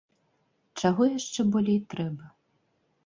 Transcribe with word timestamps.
Чаго 0.81 1.03
яшчэ 1.17 1.41
болей 1.57 1.79
трэба? 1.93 2.25